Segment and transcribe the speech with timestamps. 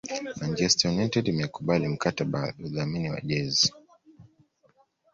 [0.41, 3.73] Manchester United imekubali mkataba wa udhamini wa jezi